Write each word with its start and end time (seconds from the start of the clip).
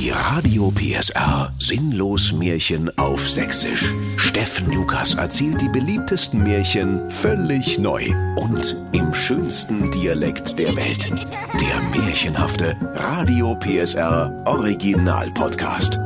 Die 0.00 0.08
Radio 0.08 0.70
PSR 0.70 1.52
Sinnlos 1.58 2.32
Märchen 2.32 2.96
auf 2.96 3.28
Sächsisch. 3.28 3.92
Steffen 4.16 4.72
Lukas 4.72 5.12
erzählt 5.12 5.60
die 5.60 5.68
beliebtesten 5.68 6.42
Märchen 6.42 7.10
völlig 7.10 7.78
neu 7.78 8.06
und 8.36 8.78
im 8.92 9.12
schönsten 9.12 9.90
Dialekt 9.90 10.58
der 10.58 10.74
Welt. 10.74 11.10
Der 11.10 12.00
märchenhafte 12.02 12.78
Radio 12.94 13.54
PSR 13.56 14.42
Original 14.46 15.30
Podcast. 15.32 15.98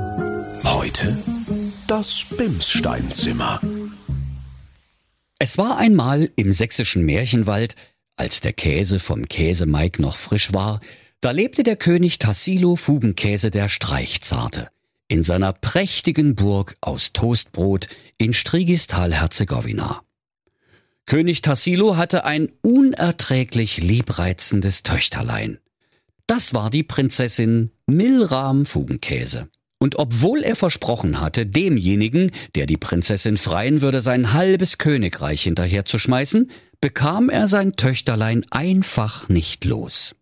Heute 0.64 1.16
das 1.86 2.26
Bimssteinzimmer. 2.36 3.60
Es 5.38 5.56
war 5.56 5.78
einmal 5.78 6.30
im 6.34 6.52
sächsischen 6.52 7.04
Märchenwald, 7.04 7.76
als 8.16 8.40
der 8.40 8.54
Käse 8.54 8.98
vom 8.98 9.28
Käsemeig 9.28 10.00
noch 10.00 10.16
frisch 10.16 10.52
war, 10.52 10.80
da 11.24 11.30
lebte 11.30 11.62
der 11.62 11.76
König 11.76 12.18
Tassilo 12.18 12.76
Fugenkäse 12.76 13.50
der 13.50 13.70
Streichzarte 13.70 14.68
in 15.08 15.22
seiner 15.22 15.54
prächtigen 15.54 16.34
Burg 16.34 16.76
aus 16.82 17.14
Toastbrot 17.14 17.88
in 18.18 18.34
Strigistal-Herzegowina. 18.34 20.02
König 21.06 21.40
Tassilo 21.40 21.96
hatte 21.96 22.26
ein 22.26 22.50
unerträglich 22.60 23.78
liebreizendes 23.78 24.82
Töchterlein. 24.82 25.60
Das 26.26 26.52
war 26.52 26.68
die 26.68 26.82
Prinzessin 26.82 27.70
Milram 27.86 28.66
Fugenkäse. 28.66 29.48
Und 29.78 29.98
obwohl 29.98 30.42
er 30.42 30.56
versprochen 30.56 31.22
hatte, 31.22 31.46
demjenigen, 31.46 32.32
der 32.54 32.66
die 32.66 32.76
Prinzessin 32.76 33.38
freien 33.38 33.80
würde, 33.80 34.02
sein 34.02 34.34
halbes 34.34 34.76
Königreich 34.76 35.44
hinterherzuschmeißen, 35.44 36.50
bekam 36.82 37.30
er 37.30 37.48
sein 37.48 37.76
Töchterlein 37.76 38.44
einfach 38.50 39.30
nicht 39.30 39.64
los. 39.64 40.14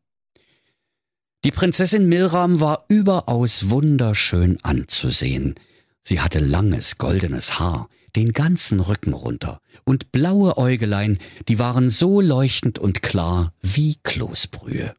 Die 1.44 1.50
Prinzessin 1.50 2.08
Milram 2.08 2.60
war 2.60 2.84
überaus 2.86 3.68
wunderschön 3.68 4.58
anzusehen. 4.62 5.56
Sie 6.04 6.20
hatte 6.20 6.38
langes 6.38 6.98
goldenes 6.98 7.58
Haar, 7.58 7.88
den 8.14 8.32
ganzen 8.32 8.78
Rücken 8.78 9.12
runter, 9.12 9.60
und 9.84 10.12
blaue 10.12 10.56
Äugelein, 10.56 11.18
die 11.48 11.58
waren 11.58 11.90
so 11.90 12.20
leuchtend 12.20 12.78
und 12.78 13.02
klar 13.02 13.54
wie 13.60 13.96
Kloßbrühe. 14.04 14.94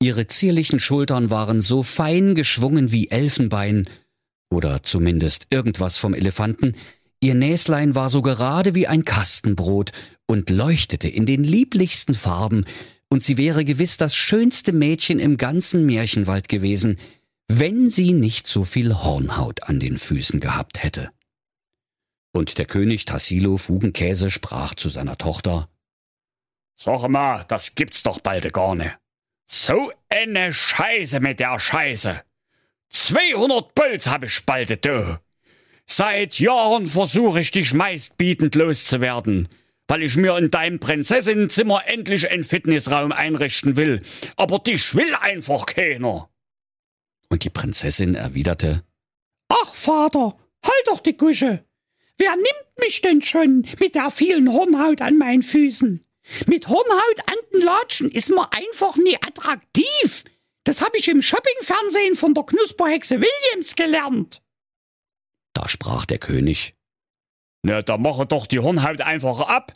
Ihre 0.00 0.26
zierlichen 0.28 0.80
Schultern 0.80 1.28
waren 1.28 1.60
so 1.60 1.82
fein 1.82 2.34
geschwungen 2.34 2.90
wie 2.92 3.10
Elfenbein, 3.10 3.86
oder 4.50 4.82
zumindest 4.82 5.48
irgendwas 5.50 5.98
vom 5.98 6.14
Elefanten, 6.14 6.74
ihr 7.20 7.34
Näslein 7.34 7.94
war 7.94 8.08
so 8.08 8.22
gerade 8.22 8.74
wie 8.74 8.86
ein 8.86 9.04
Kastenbrot 9.04 9.92
und 10.26 10.48
leuchtete 10.48 11.08
in 11.08 11.26
den 11.26 11.44
lieblichsten 11.44 12.14
Farben, 12.14 12.64
und 13.08 13.24
sie 13.24 13.36
wäre 13.36 13.64
gewiss 13.64 13.96
das 13.96 14.14
schönste 14.14 14.72
Mädchen 14.72 15.18
im 15.18 15.36
ganzen 15.36 15.86
Märchenwald 15.86 16.48
gewesen, 16.48 16.98
wenn 17.48 17.88
sie 17.88 18.12
nicht 18.12 18.46
so 18.46 18.64
viel 18.64 18.94
Hornhaut 18.94 19.64
an 19.64 19.80
den 19.80 19.96
Füßen 19.96 20.40
gehabt 20.40 20.82
hätte. 20.82 21.10
Und 22.32 22.58
der 22.58 22.66
König 22.66 23.06
Tassilo 23.06 23.56
Fugenkäse 23.56 24.30
sprach 24.30 24.74
zu 24.74 24.90
seiner 24.90 25.16
Tochter 25.16 25.68
Sag 26.76 27.08
mal, 27.08 27.44
das 27.48 27.74
gibt's 27.74 28.04
doch 28.04 28.20
bald 28.20 28.52
gar 28.52 28.74
ne. 28.76 28.94
So 29.46 29.90
eine 30.08 30.52
Scheiße 30.52 31.18
mit 31.18 31.40
der 31.40 31.58
Scheiße. 31.58 32.22
200 32.90 33.74
Puls 33.74 34.06
hab 34.06 34.22
ich 34.22 34.44
bald, 34.44 34.84
du. 34.84 35.18
Seit 35.86 36.38
Jahren 36.38 36.86
versuche 36.86 37.40
ich 37.40 37.50
dich 37.50 37.72
meistbietend 37.72 38.54
loszuwerden 38.54 39.48
weil 39.88 40.02
ich 40.02 40.16
mir 40.16 40.36
in 40.36 40.50
deinem 40.50 40.78
Prinzessinnenzimmer 40.78 41.82
endlich 41.86 42.30
einen 42.30 42.44
Fitnessraum 42.44 43.10
einrichten 43.10 43.76
will. 43.76 44.02
Aber 44.36 44.58
dich 44.58 44.94
will 44.94 45.14
einfach 45.20 45.66
keiner. 45.66 46.28
Und 47.30 47.44
die 47.44 47.50
Prinzessin 47.50 48.14
erwiderte, 48.14 48.84
Ach, 49.48 49.74
Vater, 49.74 50.36
halt 50.62 50.86
doch 50.86 51.00
die 51.00 51.16
Kusche. 51.16 51.64
Wer 52.18 52.36
nimmt 52.36 52.78
mich 52.80 53.00
denn 53.00 53.22
schon 53.22 53.66
mit 53.80 53.94
der 53.94 54.10
vielen 54.10 54.52
Hornhaut 54.52 55.00
an 55.00 55.16
meinen 55.16 55.42
Füßen? 55.42 56.04
Mit 56.46 56.68
Hornhaut 56.68 57.18
an 57.26 57.36
den 57.52 57.62
Latschen 57.62 58.10
ist 58.10 58.28
man 58.28 58.46
einfach 58.50 58.96
nie 58.96 59.16
attraktiv. 59.16 60.24
Das 60.64 60.82
habe 60.82 60.98
ich 60.98 61.08
im 61.08 61.22
Shoppingfernsehen 61.22 62.14
von 62.14 62.34
der 62.34 62.44
Knusperhexe 62.44 63.22
Williams 63.22 63.74
gelernt. 63.74 64.42
Da 65.54 65.66
sprach 65.68 66.04
der 66.04 66.18
König, 66.18 66.74
na, 67.68 67.82
da 67.82 67.98
mache 67.98 68.24
doch 68.24 68.46
die 68.46 68.60
Hornhaut 68.60 69.02
einfach 69.02 69.40
ab. 69.40 69.74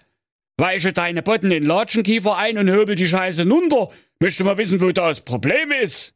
Weiche 0.56 0.94
deine 0.94 1.22
Botten 1.22 1.50
in 1.50 1.62
Latschenkiefer 1.62 2.38
ein 2.38 2.56
und 2.56 2.70
höbel 2.70 2.94
die 2.94 3.06
Scheiße 3.06 3.44
nunter. 3.44 3.90
Möchte 4.18 4.44
mal 4.44 4.56
wissen, 4.56 4.80
wo 4.80 4.92
da 4.92 5.10
das 5.10 5.20
Problem 5.20 5.70
ist. 5.70 6.14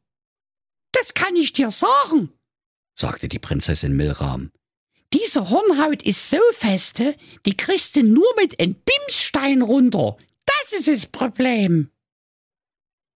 Das 0.93 1.13
kann 1.13 1.37
ich 1.37 1.53
dir 1.53 1.71
sagen, 1.71 2.31
sagte 2.95 3.29
die 3.29 3.39
Prinzessin 3.39 3.95
Milram. 3.95 4.53
Diese 5.13 5.51
Hornhaut 5.51 6.03
ist 6.03 6.31
so 6.31 6.39
feste, 6.53 7.15
die 7.45 7.59
kriegst 7.59 7.95
du 7.97 8.03
nur 8.03 8.27
mit 8.41 8.59
einem 8.59 8.75
Bimsstein 8.75 9.61
runter. 9.61 10.17
Das 10.47 10.81
ist 10.81 10.89
das 10.89 11.05
Problem. 11.05 11.91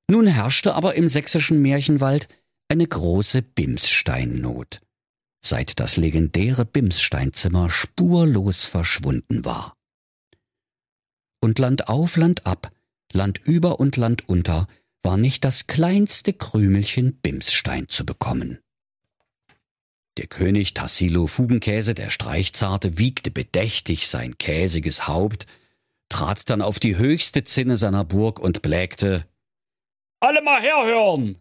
Nun 0.06 0.26
herrschte 0.26 0.74
aber 0.74 0.96
im 0.96 1.08
sächsischen 1.08 1.62
Märchenwald 1.62 2.28
eine 2.68 2.86
große 2.86 3.40
Bimssteinnot 3.40 4.82
seit 5.40 5.80
das 5.80 5.96
legendäre 5.96 6.64
Bimssteinzimmer 6.64 7.70
spurlos 7.70 8.64
verschwunden 8.64 9.44
war. 9.44 9.76
Und 11.40 11.58
Land 11.58 11.88
auf, 11.88 12.16
Land 12.16 12.46
ab, 12.46 12.72
Land 13.12 13.40
über 13.44 13.80
und 13.80 13.96
Land 13.96 14.28
unter 14.28 14.66
war 15.02 15.16
nicht 15.16 15.44
das 15.44 15.66
kleinste 15.66 16.32
Krümelchen 16.32 17.14
Bimsstein 17.20 17.88
zu 17.88 18.04
bekommen. 18.04 18.58
Der 20.18 20.26
König 20.26 20.74
Tassilo 20.74 21.26
Fugenkäse, 21.26 21.94
der 21.94 22.10
Streichzarte, 22.10 22.98
wiegte 22.98 23.30
bedächtig 23.30 24.08
sein 24.08 24.36
käsiges 24.36 25.08
Haupt, 25.08 25.46
trat 26.10 26.50
dann 26.50 26.60
auf 26.60 26.78
die 26.78 26.96
höchste 26.96 27.44
Zinne 27.44 27.78
seiner 27.78 28.04
Burg 28.04 28.38
und 28.38 28.60
blägte 28.60 29.24
Alle 30.20 30.42
mal 30.42 30.60
herhören! 30.60 31.39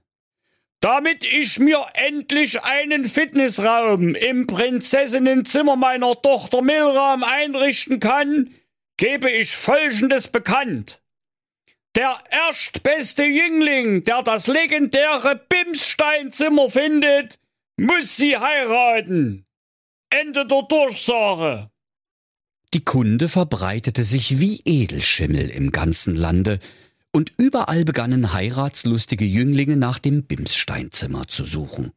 Damit 0.81 1.25
ich 1.25 1.59
mir 1.59 1.85
endlich 1.94 2.63
einen 2.63 3.03
Fitnessraum 3.03 4.16
im 4.16 4.47
Prinzessinnenzimmer 4.47 5.75
meiner 5.75 6.22
Tochter 6.22 6.62
Milram 6.62 7.23
einrichten 7.23 8.00
kann, 8.00 8.53
gebe 8.95 9.29
ich 9.29 9.56
Folgendes 9.56 10.29
bekannt. 10.29 11.01
Der 11.95 12.17
erstbeste 12.29 13.25
Jüngling, 13.25 14.06
der 14.06 14.23
das 14.23 14.47
legendäre 14.47 15.41
Bimssteinzimmer 15.50 16.69
findet, 16.69 17.40
muss 17.75 18.16
sie 18.16 18.38
heiraten. 18.38 19.46
Ende 20.09 20.46
der 20.46 20.61
Durchsage. 20.63 21.69
Die 22.73 22.84
Kunde 22.85 23.28
verbreitete 23.28 24.03
sich 24.03 24.40
wie 24.40 24.61
Edelschimmel 24.63 25.50
im 25.50 25.72
ganzen 25.72 26.16
Lande, 26.16 26.59
und 27.12 27.34
überall 27.38 27.86
begannen 27.86 28.34
heiratslustige 28.34 29.25
Jünglinge 29.25 29.78
nach 29.78 30.00
dem 30.00 30.24
Bimssteinzimmer 30.24 31.28
zu 31.28 31.46
suchen. 31.46 31.92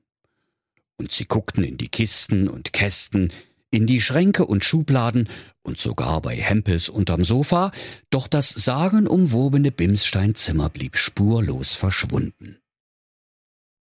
Und 0.96 1.12
sie 1.12 1.26
guckten 1.26 1.64
in 1.64 1.76
die 1.76 1.88
Kisten 1.88 2.48
und 2.48 2.72
Kästen, 2.72 3.32
in 3.70 3.86
die 3.86 4.00
Schränke 4.00 4.46
und 4.46 4.64
Schubladen 4.64 5.28
und 5.62 5.78
sogar 5.78 6.20
bei 6.20 6.36
Hempels 6.36 6.88
unterm 6.88 7.24
Sofa, 7.24 7.72
doch 8.10 8.26
das 8.26 8.50
sagenumwobene 8.50 9.70
Bimssteinzimmer 9.70 10.68
blieb 10.68 10.96
spurlos 10.96 11.74
verschwunden. 11.74 12.58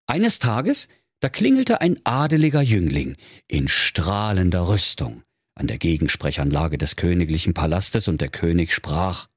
Eines 0.07 0.39
Tages, 0.39 0.87
da 1.19 1.29
klingelte 1.29 1.81
ein 1.81 1.99
adeliger 2.03 2.61
Jüngling 2.61 3.15
in 3.47 3.67
strahlender 3.67 4.67
Rüstung 4.67 5.23
an 5.55 5.67
der 5.67 5.77
Gegensprechanlage 5.77 6.77
des 6.77 6.95
königlichen 6.95 7.53
Palastes 7.53 8.07
und 8.07 8.21
der 8.21 8.29
König 8.29 8.73
sprach 8.73 9.27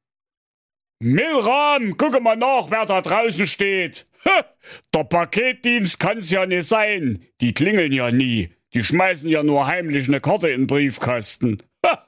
Milram, 1.03 1.97
gucke 1.97 2.21
mal 2.21 2.37
nach, 2.37 2.71
wer 2.71 2.87
da 2.87 3.03
draußen 3.03 3.47
steht. 3.49 4.07
Ha, 4.25 4.45
der 4.95 5.03
Paketdienst 5.03 5.99
kann's 5.99 6.31
ja 6.31 6.47
nicht 6.47 6.69
sein. 6.69 7.25
Die 7.41 7.53
klingeln 7.53 7.91
ja 7.91 8.13
nie. 8.13 8.51
Die 8.73 8.85
schmeißen 8.85 9.29
ja 9.29 9.43
nur 9.43 9.67
heimlich 9.67 10.07
eine 10.07 10.21
Karte 10.21 10.49
in 10.51 10.63
den 10.63 10.67
Briefkasten. 10.69 11.61
Ha. 11.85 12.07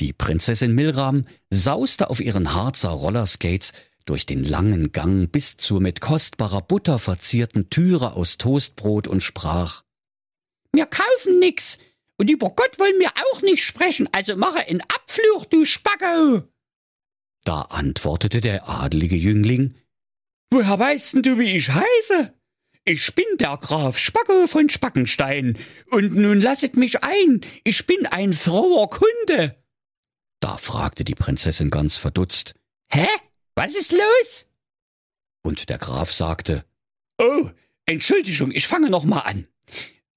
Die 0.00 0.12
Prinzessin 0.12 0.74
Milram 0.74 1.24
sauste 1.48 2.10
auf 2.10 2.20
ihren 2.20 2.54
Harzer 2.54 2.90
Rollerskates 2.90 3.72
durch 4.04 4.26
den 4.26 4.44
langen 4.44 4.92
Gang 4.92 5.32
bis 5.32 5.56
zur 5.56 5.80
mit 5.80 6.02
kostbarer 6.02 6.60
Butter 6.60 6.98
verzierten 6.98 7.70
Türe 7.70 8.12
aus 8.12 8.36
Toastbrot 8.36 9.08
und 9.08 9.22
sprach 9.22 9.82
Wir 10.72 10.84
kaufen 10.84 11.38
nix, 11.38 11.78
und 12.18 12.28
über 12.28 12.48
Gott 12.48 12.78
wollen 12.78 12.98
wir 12.98 13.12
auch 13.32 13.40
nicht 13.40 13.64
sprechen, 13.64 14.10
also 14.12 14.36
mache 14.36 14.62
in 14.68 14.82
Abfluch, 14.82 15.46
du 15.46 15.64
Spacko! 15.64 16.42
Da 17.44 17.62
antwortete 17.62 18.40
der 18.40 18.68
adlige 18.68 19.16
Jüngling, 19.16 19.74
Woher 20.50 20.78
weißt 20.78 21.14
denn 21.14 21.22
du, 21.22 21.38
wie 21.38 21.56
ich 21.56 21.70
heiße? 21.70 22.32
Ich 22.84 23.14
bin 23.14 23.24
der 23.38 23.56
Graf 23.56 23.98
Spacko 23.98 24.46
von 24.46 24.68
Spackenstein, 24.68 25.58
und 25.90 26.14
nun 26.14 26.40
lasset 26.40 26.76
mich 26.76 27.02
ein, 27.02 27.40
ich 27.64 27.86
bin 27.86 28.06
ein 28.06 28.32
froher 28.32 28.88
Kunde. 28.88 29.56
Da 30.40 30.58
fragte 30.58 31.04
die 31.04 31.14
Prinzessin 31.14 31.70
ganz 31.70 31.96
verdutzt, 31.96 32.54
Hä? 32.92 33.06
Was 33.54 33.74
ist 33.74 33.92
los? 33.92 34.46
Und 35.42 35.68
der 35.68 35.78
Graf 35.78 36.12
sagte, 36.12 36.64
Oh, 37.18 37.50
Entschuldigung, 37.86 38.50
ich 38.52 38.66
fange 38.66 38.90
noch 38.90 39.04
mal 39.04 39.20
an. 39.20 39.46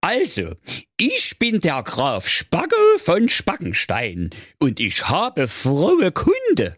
Also, 0.01 0.55
ich 0.97 1.37
bin 1.39 1.59
der 1.59 1.83
Graf 1.83 2.27
Spacko 2.27 2.97
von 2.97 3.27
Spackenstein 3.29 4.29
und 4.59 4.79
ich 4.79 5.09
habe 5.09 5.47
frohe 5.47 6.11
Kunde. 6.11 6.77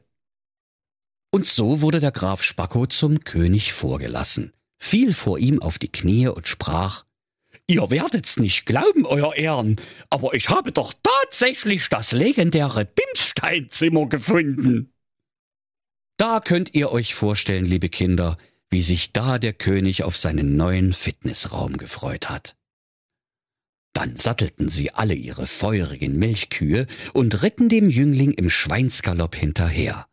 Und 1.32 1.48
so 1.48 1.82
wurde 1.82 2.00
der 2.00 2.12
Graf 2.12 2.42
Spacko 2.44 2.88
zum 2.88 3.24
König 3.24 3.72
vorgelassen, 3.74 4.52
fiel 4.78 5.14
vor 5.14 5.38
ihm 5.38 5.62
auf 5.62 5.78
die 5.78 5.92
Knie 5.92 6.28
und 6.28 6.48
sprach 6.48 7.06
Ihr 7.68 7.92
werdet's 7.92 8.38
nicht 8.38 8.66
glauben, 8.66 9.06
Euer 9.06 9.36
Ehren, 9.36 9.76
aber 10.10 10.34
ich 10.34 10.50
habe 10.50 10.72
doch 10.72 10.92
tatsächlich 11.04 11.88
das 11.90 12.14
legendäre 12.14 12.86
Bimssteinzimmer 12.86 14.10
gefunden. 14.10 14.92
Da 16.18 16.40
könnt 16.40 16.74
ihr 16.74 16.92
euch 16.92 17.14
vorstellen, 17.14 17.66
liebe 17.66 17.90
Kinder, 17.90 18.38
wie 18.72 18.82
sich 18.82 19.14
da 19.14 19.38
der 19.38 19.54
König 19.54 20.04
auf 20.04 20.18
seinen 20.18 20.58
neuen 20.58 20.94
Fitnessraum 20.94 21.78
gefreut 21.78 22.30
hat. 22.32 22.56
Dann 23.94 24.18
sattelten 24.18 24.68
sie 24.68 24.92
alle 24.92 25.14
ihre 25.14 25.46
feurigen 25.46 26.18
Milchkühe 26.18 26.88
und 27.14 27.44
ritten 27.44 27.70
dem 27.70 27.90
Jüngling 27.90 28.32
im 28.32 28.50
Schweinsgalopp 28.50 29.36
hinterher. 29.36 30.09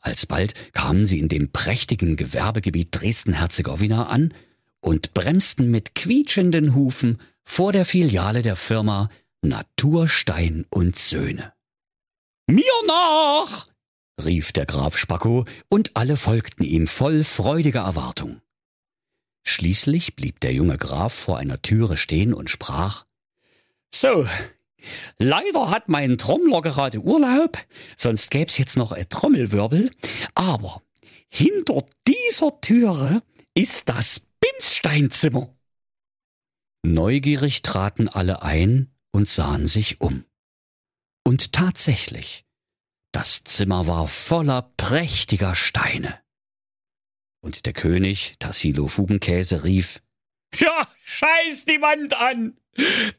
Alsbald 0.00 0.54
kamen 0.72 1.06
sie 1.06 1.18
in 1.18 1.28
dem 1.28 1.52
prächtigen 1.52 2.16
Gewerbegebiet 2.16 2.88
Dresden-Herzegowina 2.92 4.06
an 4.06 4.34
und 4.80 5.14
bremsten 5.14 5.70
mit 5.70 5.94
quietschenden 5.94 6.74
Hufen 6.74 7.18
vor 7.44 7.72
der 7.72 7.84
Filiale 7.84 8.42
der 8.42 8.56
Firma 8.56 9.10
Naturstein 9.42 10.66
und 10.70 10.96
Söhne. 10.96 11.52
Mir 12.46 12.64
nach! 12.86 13.66
rief 14.24 14.52
der 14.52 14.66
Graf 14.66 14.98
Spacko, 14.98 15.44
und 15.68 15.96
alle 15.96 16.16
folgten 16.16 16.64
ihm 16.64 16.86
voll 16.86 17.24
freudiger 17.24 17.80
Erwartung. 17.80 18.40
Schließlich 19.42 20.16
blieb 20.16 20.40
der 20.40 20.52
junge 20.52 20.76
Graf 20.76 21.14
vor 21.14 21.38
einer 21.38 21.62
Türe 21.62 21.96
stehen 21.96 22.34
und 22.34 22.50
sprach 22.50 23.06
So, 23.94 24.26
leider 25.18 25.70
hat 25.70 25.88
mein 25.88 26.18
Trommler 26.18 26.62
gerade 26.62 27.00
Urlaub, 27.00 27.58
sonst 27.96 28.30
gäb's 28.30 28.58
jetzt 28.58 28.76
noch 28.76 28.92
ein 28.92 29.08
Trommelwirbel, 29.08 29.90
aber 30.34 30.82
hinter 31.28 31.84
dieser 32.06 32.60
Türe 32.60 33.22
ist 33.54 33.88
das 33.88 34.20
Bimssteinzimmer. 34.40 35.54
Neugierig 36.82 37.62
traten 37.62 38.08
alle 38.08 38.42
ein 38.42 38.90
und 39.12 39.28
sahen 39.28 39.66
sich 39.66 40.00
um. 40.00 40.24
Und 41.24 41.52
tatsächlich, 41.52 42.44
das 43.12 43.44
Zimmer 43.44 43.86
war 43.86 44.08
voller 44.08 44.72
prächtiger 44.76 45.54
Steine. 45.54 46.20
Und 47.42 47.66
der 47.66 47.72
König, 47.72 48.36
Tassilo 48.38 48.86
Fugenkäse, 48.86 49.64
rief, 49.64 50.00
Ja, 50.58 50.88
scheiß 51.10 51.64
die 51.64 51.80
Wand 51.82 52.14
an! 52.14 52.56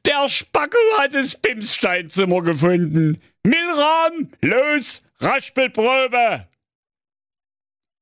Der 0.05 0.29
Spacko 0.29 0.77
hat 0.97 1.13
das 1.13 1.35
Bimssteinzimmer 1.35 2.41
gefunden. 2.41 3.21
Milram, 3.43 4.31
los, 4.41 5.03
Raspelprobe! 5.19 6.47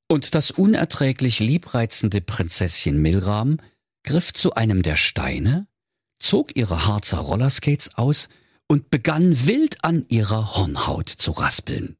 Und 0.08 0.36
das 0.36 0.52
unerträglich 0.52 1.40
liebreizende 1.40 2.22
Prinzesschen 2.22 3.02
Milram 3.02 3.60
griff 4.04 4.34
zu 4.34 4.54
einem 4.54 4.82
der 4.84 4.96
Steine, 4.96 5.68
zog 6.20 6.56
ihre 6.56 6.86
Harzer 6.88 7.18
Rollerskates 7.18 7.96
aus 7.96 8.30
und 8.68 8.90
begann 8.90 9.46
wild 9.48 9.84
an 9.84 10.06
ihrer 10.10 10.56
Hornhaut 10.56 11.10
zu 11.10 11.32
raspeln. 11.32 11.96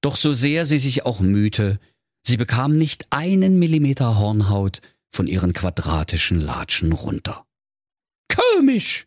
Doch 0.00 0.16
so 0.16 0.34
sehr 0.34 0.66
sie 0.66 0.78
sich 0.78 1.04
auch 1.04 1.20
mühte, 1.20 1.80
sie 2.26 2.36
bekam 2.36 2.76
nicht 2.76 3.06
einen 3.10 3.58
Millimeter 3.58 4.18
Hornhaut 4.18 4.80
von 5.16 5.26
ihren 5.26 5.52
quadratischen 5.52 6.40
Latschen 6.40 6.92
runter. 6.92 7.46
Komisch, 8.28 9.06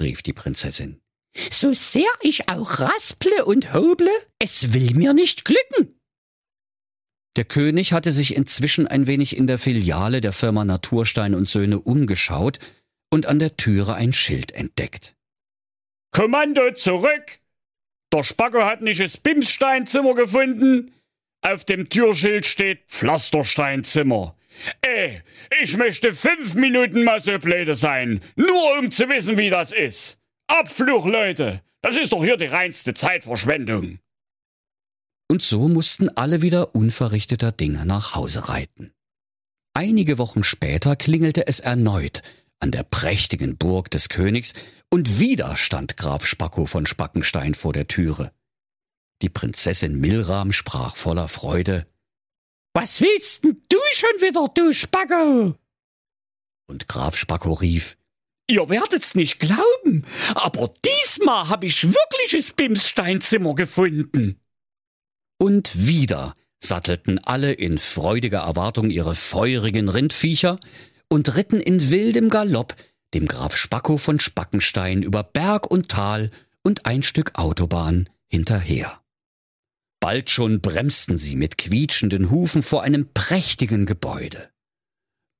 rief 0.00 0.22
die 0.22 0.32
Prinzessin. 0.32 1.00
So 1.50 1.72
sehr 1.72 2.10
ich 2.20 2.48
auch 2.48 2.78
rasple 2.78 3.44
und 3.46 3.72
hoble, 3.72 4.10
es 4.38 4.74
will 4.74 4.94
mir 4.94 5.14
nicht 5.14 5.44
glücken. 5.44 5.98
Der 7.36 7.46
König 7.46 7.94
hatte 7.94 8.12
sich 8.12 8.36
inzwischen 8.36 8.86
ein 8.86 9.06
wenig 9.06 9.36
in 9.38 9.46
der 9.46 9.58
Filiale 9.58 10.20
der 10.20 10.34
Firma 10.34 10.66
Naturstein 10.66 11.34
und 11.34 11.48
Söhne 11.48 11.80
umgeschaut 11.80 12.58
und 13.10 13.24
an 13.24 13.38
der 13.38 13.56
Türe 13.56 13.94
ein 13.94 14.12
Schild 14.12 14.52
entdeckt. 14.52 15.16
Kommando 16.10 16.72
zurück! 16.74 17.40
Der 18.12 18.22
Spacko 18.22 18.64
hat 18.64 18.82
nicht 18.82 19.00
das 19.00 19.16
Bimssteinzimmer 19.16 20.14
gefunden. 20.14 20.92
Auf 21.40 21.64
dem 21.64 21.88
Türschild 21.88 22.44
steht 22.44 22.84
Pflastersteinzimmer. 22.88 24.36
Ey, 24.82 25.22
ich 25.62 25.76
möchte 25.76 26.12
fünf 26.12 26.54
Minuten 26.54 27.04
mal 27.04 27.20
so 27.20 27.38
blöde 27.38 27.76
sein, 27.76 28.20
nur 28.36 28.78
um 28.78 28.90
zu 28.90 29.08
wissen, 29.08 29.38
wie 29.38 29.50
das 29.50 29.72
ist. 29.72 30.18
Abfluch, 30.46 31.06
Leute! 31.06 31.62
Das 31.80 31.96
ist 31.96 32.12
doch 32.12 32.22
hier 32.22 32.36
die 32.36 32.46
reinste 32.46 32.94
Zeitverschwendung. 32.94 33.98
Und 35.28 35.42
so 35.42 35.68
mussten 35.68 36.08
alle 36.10 36.42
wieder 36.42 36.74
unverrichteter 36.74 37.50
Dinge 37.50 37.84
nach 37.86 38.14
Hause 38.14 38.48
reiten. 38.48 38.92
Einige 39.74 40.18
Wochen 40.18 40.44
später 40.44 40.94
klingelte 40.94 41.46
es 41.46 41.58
erneut 41.58 42.22
an 42.62 42.70
der 42.70 42.84
prächtigen 42.84 43.56
Burg 43.56 43.90
des 43.90 44.08
Königs, 44.08 44.52
und 44.88 45.18
wieder 45.18 45.56
stand 45.56 45.96
Graf 45.96 46.24
Spacko 46.26 46.66
von 46.66 46.86
Spackenstein 46.86 47.54
vor 47.54 47.72
der 47.72 47.88
Türe. 47.88 48.30
Die 49.20 49.28
Prinzessin 49.28 49.98
Milram 49.98 50.52
sprach 50.52 50.96
voller 50.96 51.28
Freude 51.28 51.86
Was 52.74 53.00
willst 53.00 53.44
denn 53.44 53.62
du 53.68 53.78
schon 53.92 54.20
wieder, 54.20 54.48
du 54.54 54.72
Spacko? 54.72 55.54
Und 56.66 56.88
Graf 56.88 57.16
Spacko 57.16 57.52
rief 57.52 57.96
Ihr 58.48 58.68
werdet's 58.68 59.14
nicht 59.14 59.38
glauben, 59.40 60.04
aber 60.34 60.70
diesmal 60.84 61.48
hab 61.48 61.64
ich 61.64 61.84
wirkliches 61.84 62.52
Bimssteinzimmer 62.52 63.54
gefunden. 63.54 64.40
Und 65.38 65.86
wieder 65.86 66.34
sattelten 66.60 67.18
alle 67.24 67.52
in 67.52 67.78
freudiger 67.78 68.40
Erwartung 68.40 68.90
ihre 68.90 69.14
feurigen 69.14 69.88
Rindviecher 69.88 70.58
und 71.08 71.34
ritten 71.34 71.60
in 71.60 71.90
wildem 71.90 72.30
Galopp 72.30 72.74
dem 73.14 73.26
Graf 73.26 73.56
Spacko 73.56 73.96
von 73.96 74.20
Spackenstein 74.20 75.02
über 75.02 75.22
Berg 75.22 75.70
und 75.70 75.88
Tal 75.88 76.30
und 76.62 76.86
ein 76.86 77.02
Stück 77.02 77.32
Autobahn 77.34 78.08
hinterher. 78.28 79.01
Bald 80.02 80.30
schon 80.30 80.60
bremsten 80.60 81.16
sie 81.16 81.36
mit 81.36 81.58
quietschenden 81.58 82.28
Hufen 82.28 82.64
vor 82.64 82.82
einem 82.82 83.06
prächtigen 83.14 83.86
Gebäude. 83.86 84.50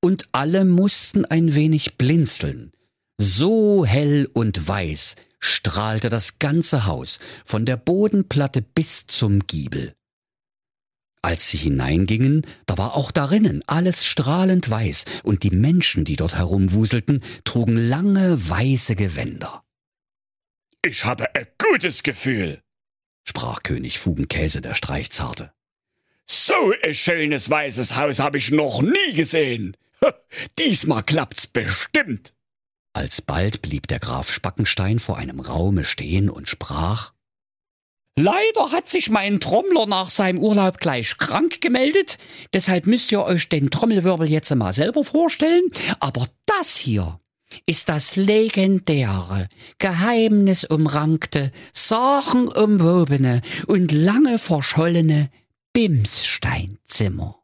Und 0.01 0.29
alle 0.31 0.63
mussten 0.63 1.25
ein 1.25 1.53
wenig 1.53 1.97
blinzeln. 1.97 2.71
So 3.17 3.85
hell 3.85 4.29
und 4.33 4.65
weiß 4.65 5.17
strahlte 5.39 6.07
das 6.09 6.39
ganze 6.39 6.85
Haus 6.85 7.19
von 7.43 7.65
der 7.65 7.75
Bodenplatte 7.75 8.61
bis 8.61 9.05
zum 9.05 9.39
Giebel. 9.41 9.95
Als 11.21 11.49
sie 11.49 11.57
hineingingen, 11.57 12.47
da 12.65 12.77
war 12.77 12.95
auch 12.95 13.11
darinnen 13.11 13.63
alles 13.67 14.05
strahlend 14.05 14.69
weiß, 14.69 15.03
und 15.23 15.43
die 15.43 15.51
Menschen, 15.51 16.05
die 16.05 16.15
dort 16.15 16.35
herumwuselten, 16.35 17.21
trugen 17.43 17.75
lange 17.75 18.49
weiße 18.49 18.95
Gewänder. 18.95 19.65
Ich 20.85 21.03
habe 21.03 21.35
ein 21.35 21.47
gutes 21.57 22.01
Gefühl, 22.03 22.63
sprach 23.23 23.63
König 23.63 23.99
Fugenkäse 23.99 24.61
der 24.61 24.73
Streichzarte. 24.73 25.51
So 26.25 26.73
ein 26.83 26.93
schönes 26.93 27.49
weißes 27.49 27.95
Haus 27.95 28.19
habe 28.19 28.37
ich 28.37 28.51
noch 28.51 28.81
nie 28.81 29.13
gesehen. 29.13 29.75
Diesmal 30.59 31.03
klappt's 31.03 31.47
bestimmt. 31.47 32.33
Alsbald 32.93 33.61
blieb 33.61 33.87
der 33.87 33.99
Graf 33.99 34.31
Spackenstein 34.31 34.99
vor 34.99 35.17
einem 35.17 35.39
Raume 35.39 35.83
stehen 35.83 36.29
und 36.29 36.47
sprach 36.47 37.13
Leider 38.15 38.71
hat 38.71 38.87
sich 38.87 39.09
mein 39.09 39.39
Trommler 39.39 39.87
nach 39.87 40.11
seinem 40.11 40.37
Urlaub 40.37 40.77
gleich 40.77 41.17
krank 41.17 41.61
gemeldet, 41.61 42.19
deshalb 42.53 42.85
müsst 42.85 43.11
ihr 43.11 43.23
euch 43.23 43.49
den 43.49 43.71
Trommelwirbel 43.71 44.29
jetzt 44.29 44.53
mal 44.53 44.71
selber 44.71 45.03
vorstellen, 45.03 45.71
aber 45.99 46.27
das 46.45 46.75
hier 46.75 47.19
ist 47.65 47.89
das 47.89 48.15
legendäre, 48.15 49.49
geheimnisumrankte, 49.79 51.51
sagenumwobene 51.73 53.41
und 53.67 53.91
lange 53.91 54.37
verschollene 54.39 55.29
Bimssteinzimmer. 55.73 57.39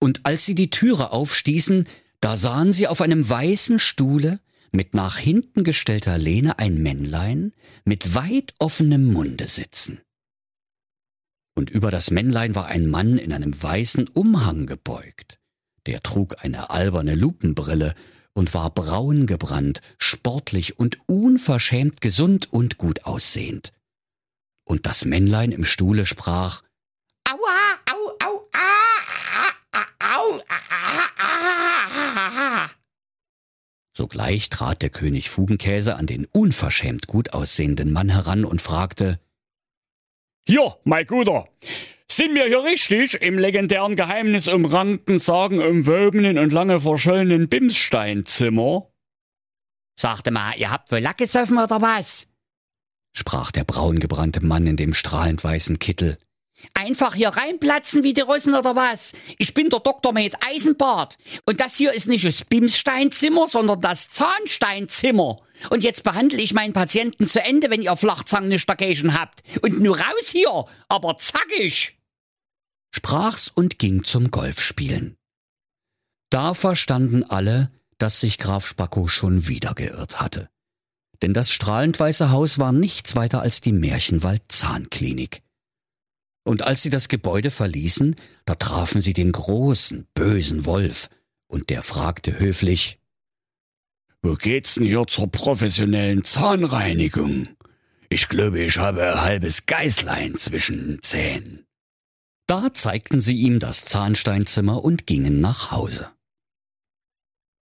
Und 0.00 0.20
als 0.24 0.44
sie 0.44 0.54
die 0.54 0.70
Türe 0.70 1.12
aufstießen, 1.12 1.86
da 2.20 2.36
sahen 2.36 2.72
sie 2.72 2.88
auf 2.88 3.00
einem 3.00 3.28
weißen 3.28 3.78
Stuhle 3.78 4.40
mit 4.72 4.94
nach 4.94 5.18
hinten 5.18 5.64
gestellter 5.64 6.18
Lehne 6.18 6.58
ein 6.58 6.82
Männlein 6.82 7.52
mit 7.84 8.14
weit 8.14 8.54
offenem 8.58 9.12
Munde 9.12 9.46
sitzen. 9.46 10.00
Und 11.54 11.70
über 11.70 11.90
das 11.90 12.10
Männlein 12.10 12.54
war 12.54 12.66
ein 12.66 12.88
Mann 12.88 13.18
in 13.18 13.32
einem 13.32 13.62
weißen 13.62 14.08
Umhang 14.08 14.66
gebeugt. 14.66 15.38
Der 15.86 16.02
trug 16.02 16.42
eine 16.42 16.70
alberne 16.70 17.14
Lupenbrille 17.14 17.94
und 18.34 18.54
war 18.54 18.70
braun 18.70 19.26
gebrannt, 19.26 19.80
sportlich 19.98 20.78
und 20.78 20.98
unverschämt 21.06 22.00
gesund 22.00 22.52
und 22.52 22.78
gut 22.78 23.04
aussehend. 23.04 23.72
Und 24.64 24.86
das 24.86 25.04
Männlein 25.04 25.52
im 25.52 25.64
Stuhle 25.64 26.06
sprach 26.06 26.62
Aua, 27.28 27.78
au, 27.90 28.08
au, 28.24 28.48
au, 28.52 28.78
a, 29.72 29.86
au, 30.16 30.40
a, 30.48 30.56
a, 30.78 30.82
Sogleich 33.94 34.48
trat 34.48 34.80
der 34.80 34.90
König 34.90 35.28
Fugenkäse 35.28 35.96
an 35.96 36.06
den 36.06 36.24
unverschämt 36.24 37.06
gut 37.06 37.34
aussehenden 37.34 37.92
Mann 37.92 38.08
heran 38.08 38.44
und 38.44 38.62
fragte 38.62 39.20
Hier, 40.46 40.78
mein 40.84 41.06
Guter, 41.06 41.48
sind 42.16 42.34
wir 42.34 42.46
hier 42.46 42.64
richtig 42.64 43.14
im 43.22 43.38
legendären 43.38 43.96
Geheimnis 43.96 44.48
umrankten, 44.48 45.18
sagenumwobenen 45.18 46.38
und 46.38 46.52
lange 46.52 46.80
verschollenen 46.80 47.48
Bimssteinzimmer? 47.48 48.88
Sagte 49.94 50.30
mal, 50.30 50.54
ihr 50.56 50.70
habt 50.70 50.90
wohl 50.90 51.00
Lack 51.00 51.18
gesoffen 51.18 51.58
oder 51.58 51.80
was? 51.80 52.28
sprach 53.12 53.52
der 53.52 53.64
braungebrannte 53.64 54.44
Mann 54.44 54.66
in 54.66 54.76
dem 54.76 54.94
strahlend 54.94 55.44
weißen 55.44 55.78
Kittel. 55.78 56.18
Einfach 56.74 57.14
hier 57.14 57.30
reinplatzen 57.30 58.04
wie 58.04 58.12
die 58.12 58.20
Russen 58.20 58.54
oder 58.54 58.76
was? 58.76 59.14
Ich 59.38 59.54
bin 59.54 59.68
der 59.70 59.80
Dr. 59.80 60.12
Med 60.12 60.36
Eisenbart. 60.46 61.16
Und 61.44 61.60
das 61.60 61.76
hier 61.76 61.92
ist 61.92 62.06
nicht 62.06 62.24
das 62.24 62.44
Bimssteinzimmer, 62.44 63.48
sondern 63.48 63.80
das 63.80 64.10
Zahnsteinzimmer. 64.10 65.38
Und 65.70 65.82
jetzt 65.82 66.04
behandle 66.04 66.40
ich 66.40 66.54
meinen 66.54 66.72
Patienten 66.72 67.26
zu 67.26 67.42
Ende, 67.42 67.70
wenn 67.70 67.82
ihr 67.82 67.96
Flachzangen 67.96 68.48
nicht 68.48 68.68
dagegen 68.68 69.18
habt. 69.18 69.42
Und 69.62 69.80
nur 69.80 69.98
raus 69.98 70.28
hier, 70.30 70.66
aber 70.88 71.16
zackig! 71.16 71.96
Sprach's 72.94 73.48
und 73.48 73.78
ging 73.78 74.04
zum 74.04 74.30
Golfspielen. 74.30 75.16
Da 76.30 76.54
verstanden 76.54 77.24
alle, 77.24 77.70
dass 77.98 78.20
sich 78.20 78.38
Graf 78.38 78.66
Spacko 78.66 79.06
schon 79.06 79.48
wieder 79.48 79.74
geirrt 79.74 80.20
hatte. 80.20 80.48
Denn 81.22 81.34
das 81.34 81.50
strahlend 81.50 81.98
weiße 81.98 82.30
Haus 82.30 82.58
war 82.58 82.72
nichts 82.72 83.16
weiter 83.16 83.40
als 83.40 83.60
die 83.60 83.72
Märchenwald 83.72 84.42
Zahnklinik. 84.48 85.42
Und 86.44 86.62
als 86.62 86.82
sie 86.82 86.90
das 86.90 87.08
Gebäude 87.08 87.50
verließen, 87.50 88.16
da 88.44 88.56
trafen 88.56 89.00
sie 89.00 89.12
den 89.12 89.32
großen, 89.32 90.06
bösen 90.14 90.64
Wolf, 90.64 91.08
und 91.46 91.70
der 91.70 91.82
fragte 91.82 92.38
höflich 92.38 92.98
Wo 94.22 94.34
geht's 94.34 94.74
denn 94.74 94.86
hier 94.86 95.06
zur 95.06 95.30
professionellen 95.30 96.24
Zahnreinigung? 96.24 97.48
Ich 98.08 98.28
glaube, 98.28 98.60
ich 98.60 98.78
habe 98.78 99.12
ein 99.12 99.20
halbes 99.20 99.66
Geißlein 99.66 100.36
zwischen 100.36 100.86
den 100.86 101.02
Zähnen. 101.02 101.66
Da 102.46 102.74
zeigten 102.74 103.20
sie 103.20 103.36
ihm 103.36 103.58
das 103.58 103.84
Zahnsteinzimmer 103.84 104.84
und 104.84 105.06
gingen 105.06 105.40
nach 105.40 105.70
Hause. 105.70 106.10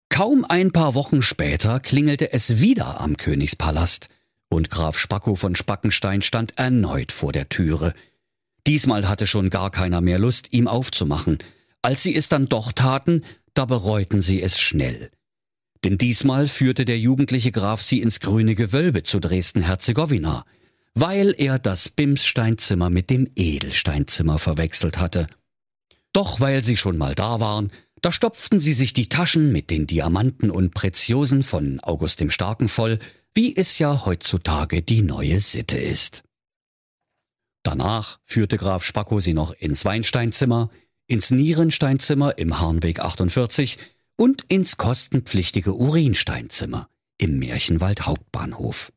Kaum 0.09 0.43
ein 0.43 0.71
paar 0.71 0.95
Wochen 0.95 1.21
später 1.21 1.79
klingelte 1.79 2.33
es 2.33 2.62
wieder 2.62 3.00
am 3.00 3.17
Königspalast, 3.17 4.09
und 4.51 4.71
Graf 4.71 4.98
Spacko 4.98 5.36
von 5.36 5.55
Spackenstein 5.55 6.24
stand 6.24 6.57
erneut 6.57 7.12
vor 7.12 7.31
der 7.31 7.50
Türe, 7.50 7.93
Diesmal 8.67 9.07
hatte 9.07 9.27
schon 9.27 9.50
gar 9.50 9.71
keiner 9.71 10.01
mehr 10.01 10.19
Lust, 10.19 10.53
ihm 10.53 10.67
aufzumachen. 10.67 11.39
Als 11.81 12.03
sie 12.03 12.15
es 12.15 12.29
dann 12.29 12.48
doch 12.48 12.71
taten, 12.71 13.24
da 13.53 13.65
bereuten 13.65 14.21
sie 14.21 14.41
es 14.41 14.59
schnell. 14.59 15.09
Denn 15.83 15.98
diesmal 15.98 16.48
führte 16.48 16.86
der 16.86 17.00
jugendliche 17.00 17.51
Graf 17.51 17.81
sie 17.81 18.01
ins 18.01 18.19
grüne 18.19 18.53
Gewölbe 18.53 19.03
zu 19.03 19.19
Dresden-Herzegowina, 19.19 20.43
weil 21.00 21.34
er 21.38 21.60
das 21.60 21.89
Bimssteinzimmer 21.89 22.89
mit 22.89 23.10
dem 23.10 23.29
Edelsteinzimmer 23.36 24.38
verwechselt 24.38 25.00
hatte. 25.00 25.27
Doch 26.12 26.39
weil 26.41 26.63
sie 26.63 26.77
schon 26.77 26.98
mal 26.98 27.15
da 27.15 27.39
waren, 27.39 27.72
da 28.01 28.12
stopften 28.12 28.60
sie 28.60 28.74
sich 28.74 28.94
die 28.94 29.08
Taschen 29.08 29.51
mit 29.51 29.70
den 29.70 29.88
Diamanten 29.88 30.51
und 30.51 30.74
Preziosen 30.74 31.44
von 31.44 31.79
August 31.82 32.20
dem 32.20 32.29
Starken 32.29 32.68
voll, 32.68 33.00
wie 33.34 33.56
es 33.56 33.79
ja 33.79 34.06
heutzutage 34.06 34.82
die 34.82 35.01
neue 35.01 35.39
Sitte 35.39 35.77
ist. 35.77 36.24
Danach 37.63 38.20
führte 38.25 38.58
Graf 38.58 38.84
Spacko 38.84 39.20
sie 39.20 39.34
noch 39.34 39.51
ins 39.51 39.86
Weinsteinzimmer, 39.86 40.70
ins 41.08 41.32
Nierensteinzimmer 41.32 42.38
im 42.38 42.60
Harnweg 42.60 43.00
48 43.00 43.77
und 44.15 44.44
ins 44.50 44.77
kostenpflichtige 44.77 45.74
Urinsteinzimmer 45.74 46.89
im 47.18 47.38
Märchenwald 47.39 48.06
Hauptbahnhof. 48.06 48.91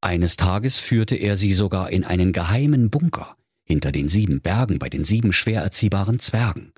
Eines 0.00 0.36
Tages 0.36 0.78
führte 0.78 1.16
er 1.16 1.36
sie 1.36 1.52
sogar 1.52 1.90
in 1.90 2.04
einen 2.04 2.32
geheimen 2.32 2.90
Bunker 2.90 3.36
hinter 3.64 3.92
den 3.92 4.08
sieben 4.08 4.40
Bergen 4.40 4.78
bei 4.78 4.88
den 4.88 5.04
sieben 5.04 5.32
schwer 5.32 5.62
erziehbaren 5.62 6.20
Zwergen. 6.20 6.72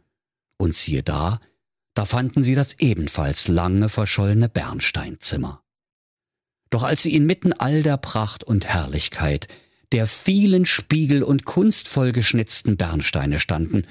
Und 0.59 0.75
siehe 0.75 1.03
da, 1.03 1.41
da 1.95 2.05
fanden 2.05 2.43
sie 2.43 2.55
das 2.55 2.79
ebenfalls 2.81 3.49
lange 3.49 3.89
verschollene 3.89 4.49
Bernsteinzimmer. 4.49 5.63
Doch 6.71 6.83
als 6.83 7.03
sie 7.03 7.15
inmitten 7.15 7.53
all 7.53 7.83
der 7.83 7.97
Pracht 7.97 8.45
und 8.45 8.67
Herrlichkeit 8.67 9.49
der 9.93 10.07
vielen 10.07 10.67
Spiegel 10.67 11.23
und 11.23 11.45
kunstvoll 11.45 12.13
geschnitzten 12.13 12.77
Bernsteine 12.77 13.41
standen, 13.41 13.87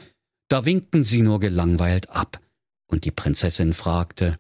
da 0.48 0.66
winkten 0.66 1.04
sie 1.04 1.22
nur 1.22 1.40
gelangweilt 1.40 2.10
ab, 2.10 2.40
und 2.88 3.06
die 3.06 3.12
Prinzessin 3.12 3.74
fragte 3.74 4.40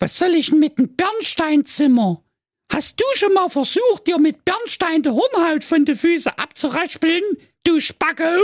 Was 0.00 0.18
soll 0.18 0.34
ich 0.34 0.50
denn 0.50 0.58
mit 0.58 0.78
dem 0.78 0.96
Bernsteinzimmer? 0.96 2.24
Hast 2.72 3.00
du 3.00 3.04
schon 3.14 3.32
mal 3.32 3.48
versucht, 3.48 4.06
dir 4.06 4.18
mit 4.18 4.44
Bernstein 4.44 5.02
die 5.02 5.10
Hornhaut 5.10 5.64
von 5.64 5.84
de 5.84 5.96
Füße 5.96 6.38
abzuraspeln, 6.38 7.22
du 7.64 7.80
Spacke? 7.80 8.38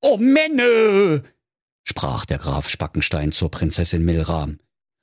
Oh 0.00 0.16
Männer, 0.16 1.22
sprach 1.84 2.24
der 2.26 2.38
Graf 2.38 2.68
Spackenstein 2.68 3.32
zur 3.32 3.50
Prinzessin 3.50 4.04
Milram. 4.04 4.58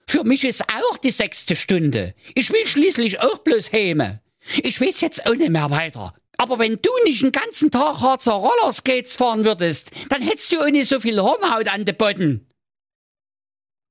Für 0.07 0.23
mich 0.23 0.43
ist 0.43 0.63
auch 0.63 0.97
die 0.97 1.11
sechste 1.11 1.55
Stunde. 1.55 2.15
Ich 2.35 2.51
will 2.51 2.65
schließlich 2.65 3.21
auch 3.21 3.39
bloß 3.39 3.71
häme. 3.71 4.21
Ich 4.63 4.81
weiß 4.81 5.01
jetzt 5.01 5.25
auch 5.25 5.35
nicht 5.35 5.51
mehr 5.51 5.69
weiter. 5.69 6.13
Aber 6.37 6.57
wenn 6.57 6.79
du 6.81 6.89
nicht 7.03 7.21
den 7.21 7.31
ganzen 7.31 7.69
Tag 7.69 7.99
Harzer 7.99 8.33
Rollerskates 8.33 9.15
fahren 9.15 9.43
würdest, 9.43 9.91
dann 10.09 10.21
hättest 10.21 10.51
du 10.51 10.61
auch 10.61 10.69
nicht 10.69 10.87
so 10.87 10.99
viel 10.99 11.19
Hornhaut 11.21 11.67
an 11.67 11.85
den 11.85 11.95
Boden. 11.95 12.48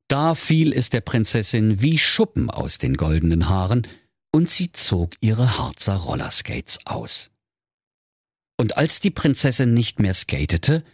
Da 0.08 0.34
fiel 0.34 0.72
es 0.72 0.88
der 0.88 1.02
Prinzessin 1.02 1.82
wie 1.82 1.98
Schuppen 1.98 2.50
aus 2.50 2.78
den 2.78 2.96
goldenen 2.96 3.48
Haaren, 3.48 3.86
und 4.30 4.50
sie 4.50 4.72
zog 4.72 5.14
ihre 5.20 5.58
Harzer 5.58 5.96
Rollerskates 5.96 6.80
aus. 6.86 7.30
Und 8.58 8.76
als 8.76 9.00
die 9.00 9.10
Prinzessin 9.10 9.72
nicht 9.72 10.00
mehr 10.00 10.14
skatete, 10.14 10.84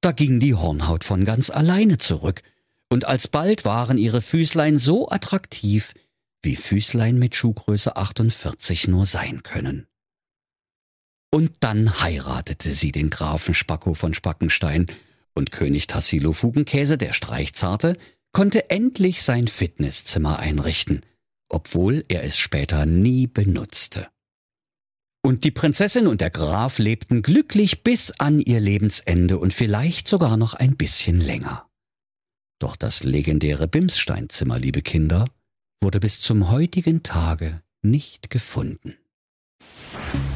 da 0.00 0.12
ging 0.12 0.38
die 0.38 0.54
Hornhaut 0.54 1.04
von 1.04 1.24
ganz 1.24 1.50
alleine 1.50 1.98
zurück, 1.98 2.42
und 2.90 3.06
alsbald 3.06 3.64
waren 3.64 3.98
ihre 3.98 4.22
Füßlein 4.22 4.78
so 4.78 5.08
attraktiv, 5.10 5.94
wie 6.42 6.56
Füßlein 6.56 7.18
mit 7.18 7.34
Schuhgröße 7.34 7.96
48 7.96 8.88
nur 8.88 9.04
sein 9.04 9.42
können. 9.42 9.86
Und 11.30 11.52
dann 11.60 12.00
heiratete 12.00 12.72
sie 12.72 12.92
den 12.92 13.10
Grafen 13.10 13.54
Spacko 13.54 13.94
von 13.94 14.14
Spackenstein, 14.14 14.86
und 15.34 15.52
König 15.52 15.86
Tassilo 15.86 16.32
Fugenkäse, 16.32 16.98
der 16.98 17.12
Streichzarte, 17.12 17.96
konnte 18.32 18.70
endlich 18.70 19.22
sein 19.22 19.48
Fitnesszimmer 19.48 20.38
einrichten, 20.38 21.02
obwohl 21.48 22.04
er 22.08 22.24
es 22.24 22.36
später 22.36 22.86
nie 22.86 23.26
benutzte. 23.26 24.08
Und 25.24 25.44
die 25.44 25.50
Prinzessin 25.50 26.06
und 26.06 26.20
der 26.20 26.30
Graf 26.30 26.78
lebten 26.78 27.22
glücklich 27.22 27.82
bis 27.82 28.12
an 28.12 28.40
ihr 28.40 28.60
Lebensende 28.60 29.38
und 29.38 29.52
vielleicht 29.52 30.08
sogar 30.08 30.36
noch 30.36 30.54
ein 30.54 30.76
bisschen 30.76 31.20
länger. 31.20 31.68
Doch 32.60 32.76
das 32.76 33.04
legendäre 33.04 33.68
Bimssteinzimmer, 33.68 34.58
liebe 34.58 34.82
Kinder, 34.82 35.26
wurde 35.82 36.00
bis 36.00 36.20
zum 36.20 36.50
heutigen 36.50 37.02
Tage 37.02 37.62
nicht 37.82 38.30
gefunden. 38.30 38.96